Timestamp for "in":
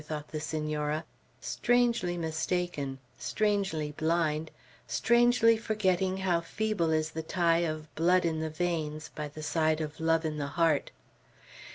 8.25-8.39, 10.25-10.37